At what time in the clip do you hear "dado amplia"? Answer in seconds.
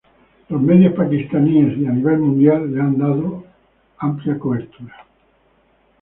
2.97-4.39